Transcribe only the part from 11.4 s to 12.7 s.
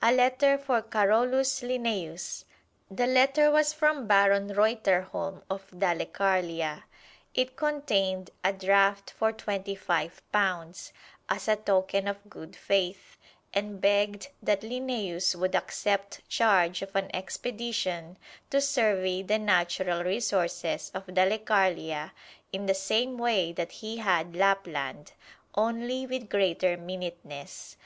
a token of good